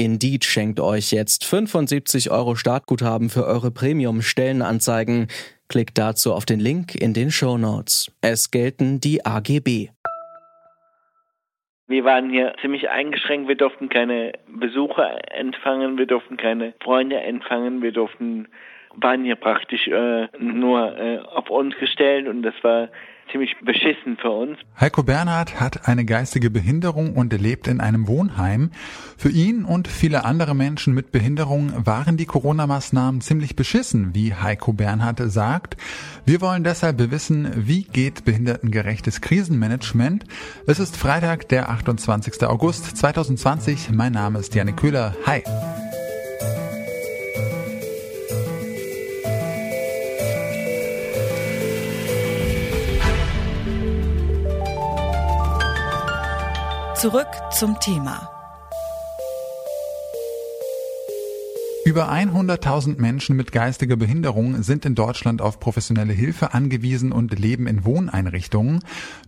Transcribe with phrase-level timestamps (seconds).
[0.00, 5.26] Indeed schenkt euch jetzt 75 Euro Startguthaben für eure Premium-Stellenanzeigen.
[5.68, 8.10] Klickt dazu auf den Link in den Show Notes.
[8.22, 9.90] Es gelten die AGB.
[11.86, 13.46] Wir waren hier ziemlich eingeschränkt.
[13.46, 18.48] Wir durften keine Besucher empfangen, wir durften keine Freunde empfangen, wir durften
[18.96, 22.88] waren hier praktisch äh, nur äh, auf uns gestellt und das war
[23.30, 24.58] ziemlich beschissen für uns.
[24.78, 28.70] Heiko Bernhard hat eine geistige Behinderung und lebt in einem Wohnheim.
[29.16, 34.72] Für ihn und viele andere Menschen mit Behinderung waren die Corona-Maßnahmen ziemlich beschissen, wie Heiko
[34.72, 35.76] Bernhard sagt.
[36.24, 40.24] Wir wollen deshalb wissen, wie geht behindertengerechtes Krisenmanagement?
[40.66, 42.44] Es ist Freitag, der 28.
[42.46, 43.90] August 2020.
[43.92, 45.14] Mein Name ist Janik Köhler.
[45.26, 45.42] Hi.
[57.00, 58.28] Zurück zum Thema.
[61.86, 67.66] Über 100.000 Menschen mit geistiger Behinderung sind in Deutschland auf professionelle Hilfe angewiesen und leben
[67.66, 68.80] in Wohneinrichtungen.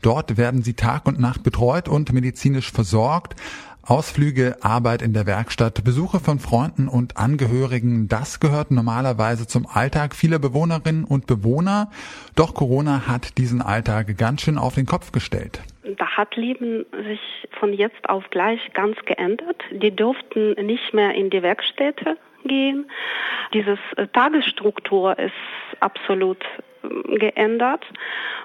[0.03, 3.37] Dort werden sie Tag und Nacht betreut und medizinisch versorgt.
[3.81, 10.15] Ausflüge, Arbeit in der Werkstatt, Besuche von Freunden und Angehörigen, das gehört normalerweise zum Alltag
[10.15, 11.91] vieler Bewohnerinnen und Bewohner.
[12.35, 15.63] Doch Corona hat diesen Alltag ganz schön auf den Kopf gestellt.
[15.85, 17.21] Da hat Leben sich
[17.59, 19.63] von jetzt auf gleich ganz geändert.
[19.71, 22.91] Die durften nicht mehr in die Werkstätte gehen.
[23.53, 25.33] Dieses äh, Tagesstruktur ist
[25.81, 26.39] absolut
[26.85, 27.85] ähm, geändert,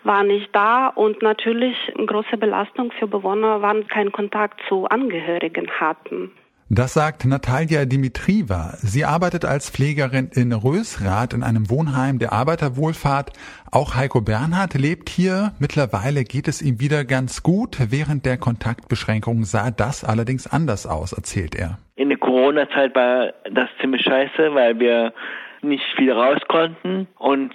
[0.03, 6.31] war nicht da und natürlich große Belastung für Bewohner, waren keinen Kontakt zu Angehörigen hatten.
[6.69, 8.73] Das sagt Natalia Dimitrieva.
[8.79, 13.31] Sie arbeitet als Pflegerin in Rösrath in einem Wohnheim der Arbeiterwohlfahrt.
[13.71, 15.53] Auch Heiko Bernhard lebt hier.
[15.59, 17.77] Mittlerweile geht es ihm wieder ganz gut.
[17.89, 21.77] Während der Kontaktbeschränkung sah das allerdings anders aus, erzählt er.
[21.95, 25.13] In der Corona-Zeit war das ziemlich scheiße, weil wir
[25.61, 27.53] nicht viel raus konnten und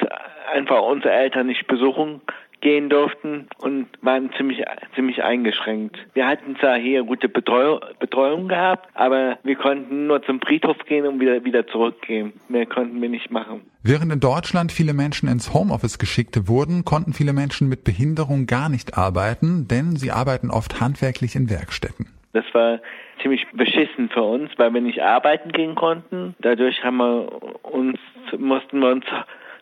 [0.55, 2.23] einfach unsere Eltern nicht besuchen
[2.63, 4.65] gehen durften und waren ziemlich,
[4.95, 5.99] ziemlich eingeschränkt.
[6.15, 11.07] Wir hatten zwar hier gute Betreuung, Betreuung gehabt, aber wir konnten nur zum Friedhof gehen
[11.07, 12.33] und wieder, wieder zurückgehen.
[12.49, 13.63] Mehr konnten wir nicht machen.
[13.83, 18.69] Während in Deutschland viele Menschen ins Homeoffice geschickt wurden, konnten viele Menschen mit Behinderung gar
[18.69, 22.07] nicht arbeiten, denn sie arbeiten oft handwerklich in Werkstätten.
[22.33, 22.81] Das war
[23.21, 26.35] ziemlich beschissen für uns, weil wir nicht arbeiten gehen konnten.
[26.41, 27.29] Dadurch haben wir
[27.65, 27.99] uns,
[28.39, 29.05] mussten wir uns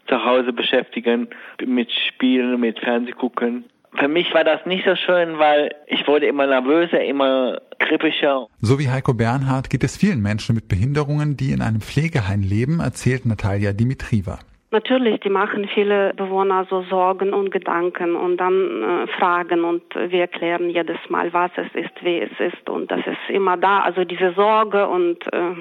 [0.08, 1.28] zu Hause beschäftigen
[1.64, 3.64] mit Spielen, mit Fernsehgucken.
[3.94, 8.46] Für mich war das nicht so schön, weil ich wurde immer nervöser, immer kribischer.
[8.60, 12.78] So wie Heiko Bernhard geht es vielen Menschen mit Behinderungen, die in einem Pflegeheim leben,
[12.78, 14.38] erzählt Natalia Dimitrieva.
[14.72, 20.20] Natürlich, die machen viele Bewohner so Sorgen und Gedanken und dann äh, Fragen und wir
[20.20, 23.80] erklären jedes Mal, was es ist, wie es ist und das ist immer da.
[23.80, 25.56] Also diese Sorge und äh,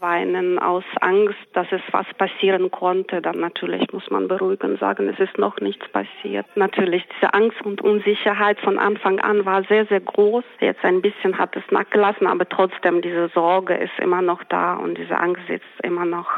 [0.00, 3.20] weinen aus Angst, dass es was passieren konnte.
[3.22, 6.46] Dann natürlich muss man beruhigen, sagen, es ist noch nichts passiert.
[6.56, 10.44] Natürlich, diese Angst und Unsicherheit von Anfang an war sehr, sehr groß.
[10.60, 14.98] Jetzt ein bisschen hat es nachgelassen, aber trotzdem diese Sorge ist immer noch da und
[14.98, 16.30] diese Angst sitzt immer noch.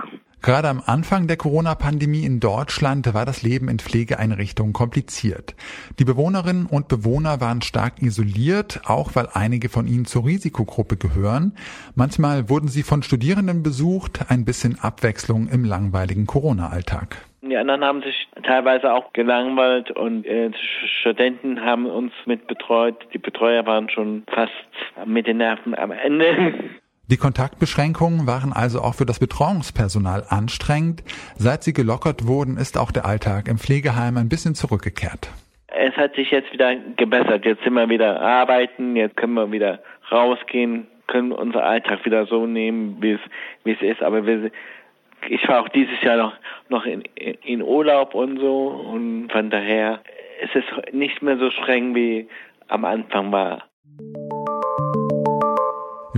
[0.47, 5.57] Gerade am Anfang der Corona-Pandemie in Deutschland war das Leben in Pflegeeinrichtungen kompliziert.
[5.99, 11.56] Die Bewohnerinnen und Bewohner waren stark isoliert, auch weil einige von ihnen zur Risikogruppe gehören.
[11.97, 17.17] Manchmal wurden sie von Studierenden besucht, ein bisschen Abwechslung im langweiligen Corona-Alltag.
[17.43, 20.53] Die anderen haben sich teilweise auch gelangweilt und äh,
[21.01, 22.95] Studenten haben uns mit betreut.
[23.12, 24.53] Die Betreuer waren schon fast
[25.06, 26.55] mit den Nerven am Ende.
[27.09, 31.05] Die Kontaktbeschränkungen waren also auch für das Betreuungspersonal anstrengend.
[31.37, 35.31] Seit sie gelockert wurden, ist auch der Alltag im Pflegeheim ein bisschen zurückgekehrt.
[35.69, 37.44] Es hat sich jetzt wieder gebessert.
[37.44, 39.79] Jetzt sind wir wieder arbeiten, jetzt können wir wieder
[40.11, 43.19] rausgehen, können unseren Alltag wieder so nehmen, wie
[43.70, 44.03] es, ist.
[44.03, 44.50] Aber wir,
[45.29, 46.32] ich war auch dieses Jahr noch,
[46.70, 47.03] noch in,
[47.44, 50.00] in Urlaub und so und von daher
[50.43, 52.26] ist es nicht mehr so streng wie
[52.67, 53.62] am Anfang war.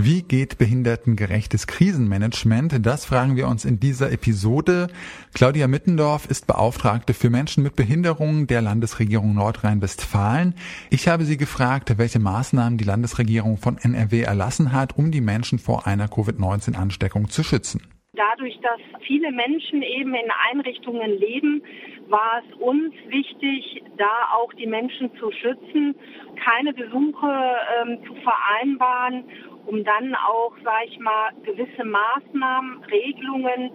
[0.01, 2.85] Wie geht behindertengerechtes Krisenmanagement?
[2.85, 4.87] Das fragen wir uns in dieser Episode.
[5.33, 10.55] Claudia Mittendorf ist Beauftragte für Menschen mit Behinderungen der Landesregierung Nordrhein-Westfalen.
[10.89, 15.59] Ich habe sie gefragt, welche Maßnahmen die Landesregierung von NRW erlassen hat, um die Menschen
[15.59, 17.81] vor einer Covid-19-Ansteckung zu schützen.
[18.13, 21.61] Dadurch, dass viele Menschen eben in Einrichtungen leben,
[22.09, 25.95] war es uns wichtig, da auch die Menschen zu schützen,
[26.43, 27.27] keine Besuche
[27.81, 29.25] ähm, zu vereinbaren,
[29.69, 33.71] um dann auch, sage ich mal, gewisse Maßnahmen, Regelungen,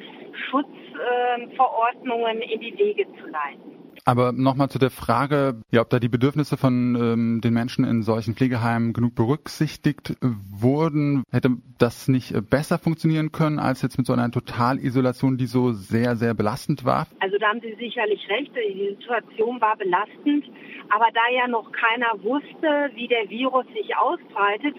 [0.51, 3.74] Schutzverordnungen äh, in die Wege zu leiten.
[4.05, 8.03] Aber nochmal zu der Frage, ja, ob da die Bedürfnisse von ähm, den Menschen in
[8.03, 11.23] solchen Pflegeheimen genug berücksichtigt wurden.
[11.31, 16.17] Hätte das nicht besser funktionieren können als jetzt mit so einer Totalisolation, die so sehr,
[16.17, 17.07] sehr belastend war?
[17.21, 18.53] Also da haben Sie sicherlich recht.
[18.55, 20.45] Die Situation war belastend.
[20.91, 24.77] Aber da ja noch keiner wusste, wie der Virus sich ausbreitet,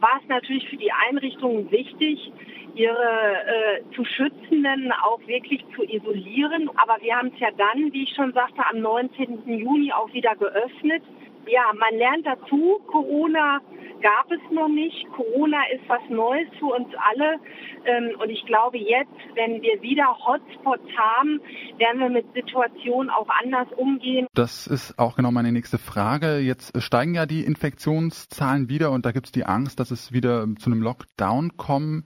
[0.00, 2.32] war es natürlich für die Einrichtungen wichtig,
[2.78, 6.70] ihre äh, zu Schützenden auch wirklich zu isolieren.
[6.76, 9.58] Aber wir haben es ja dann, wie ich schon sagte, am 19.
[9.58, 11.02] Juni auch wieder geöffnet.
[11.48, 12.80] Ja, man lernt dazu.
[12.86, 13.60] Corona
[14.00, 15.06] gab es noch nicht.
[15.16, 17.40] Corona ist was Neues für uns alle.
[17.84, 21.40] Ähm, und ich glaube jetzt, wenn wir wieder Hotspots haben,
[21.78, 24.28] werden wir mit Situationen auch anders umgehen.
[24.34, 26.38] Das ist auch genau meine nächste Frage.
[26.38, 30.46] Jetzt steigen ja die Infektionszahlen wieder und da gibt es die Angst, dass es wieder
[30.58, 32.04] zu einem Lockdown kommen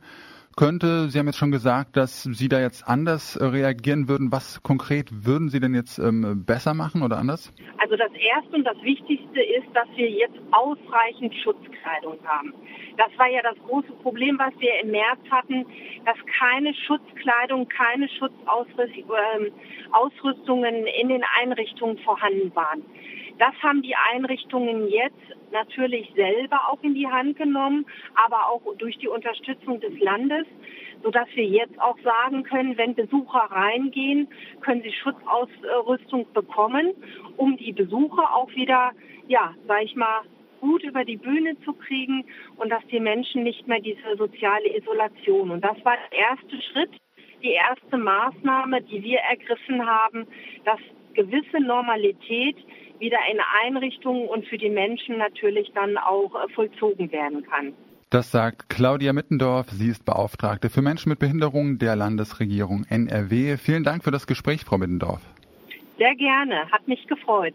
[0.56, 1.08] könnte.
[1.08, 4.32] Sie haben jetzt schon gesagt, dass Sie da jetzt anders äh, reagieren würden.
[4.32, 7.52] Was konkret würden Sie denn jetzt ähm, besser machen oder anders?
[7.78, 12.52] Also das Erste und das Wichtigste ist, dass wir jetzt ausreichend Schutzkleidung haben.
[12.96, 15.66] Das war ja das große Problem, was wir im März hatten,
[16.04, 22.82] dass keine Schutzkleidung, keine Schutzausrüstungen ähm, in den Einrichtungen vorhanden waren.
[23.38, 25.17] Das haben die Einrichtungen jetzt
[25.52, 30.46] natürlich selber auch in die Hand genommen, aber auch durch die Unterstützung des Landes,
[31.02, 34.29] sodass wir jetzt auch sagen können, wenn Besucher reingehen,
[34.61, 36.93] können sie Schutzausrüstung bekommen,
[37.37, 38.93] um die Besucher auch wieder,
[39.29, 40.23] ja, sag ich mal,
[40.61, 42.25] gut über die Bühne zu kriegen
[42.56, 45.50] und dass die Menschen nicht mehr diese soziale Isolation.
[45.50, 46.90] Und das war der erste Schritt,
[47.43, 50.26] die erste Maßnahme, die wir ergriffen haben,
[50.64, 50.79] dass
[51.14, 52.56] gewisse Normalität
[53.02, 57.75] wieder in Einrichtungen und für die Menschen natürlich dann auch äh, vollzogen werden kann.
[58.08, 59.69] Das sagt Claudia Mittendorf.
[59.70, 63.56] Sie ist Beauftragte für Menschen mit Behinderungen der Landesregierung NRW.
[63.56, 65.22] Vielen Dank für das Gespräch, Frau Mittendorf.
[65.99, 67.54] Sehr gerne, hat mich gefreut.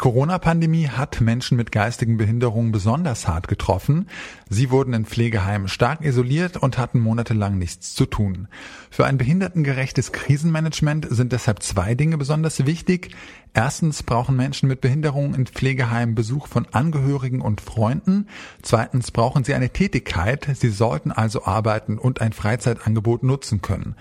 [0.00, 4.08] Corona-Pandemie hat Menschen mit geistigen Behinderungen besonders hart getroffen.
[4.48, 8.48] Sie wurden in Pflegeheimen stark isoliert und hatten monatelang nichts zu tun.
[8.90, 13.10] Für ein behindertengerechtes Krisenmanagement sind deshalb zwei Dinge besonders wichtig.
[13.52, 18.28] Erstens brauchen Menschen mit Behinderungen in Pflegeheimen Besuch von Angehörigen und Freunden.
[18.62, 20.48] Zweitens brauchen sie eine Tätigkeit.
[20.54, 23.96] Sie sollten also arbeiten und ein Freizeitangebot nutzen können.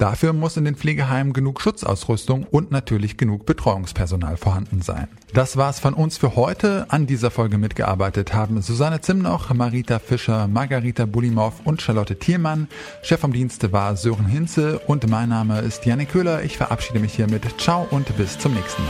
[0.00, 5.08] Dafür muss in den Pflegeheimen genug Schutzausrüstung und natürlich genug Betreuungspersonal vorhanden sein.
[5.34, 6.86] Das war's von uns für heute.
[6.88, 12.68] An dieser Folge mitgearbeitet haben Susanne Zimnoch, Marita Fischer, Margarita Bulimow und Charlotte Thielmann.
[13.02, 16.44] Chef vom Dienste war Sören Hinze und mein Name ist Janik Köhler.
[16.44, 17.42] Ich verabschiede mich hiermit.
[17.60, 18.89] Ciao und bis zum nächsten Mal.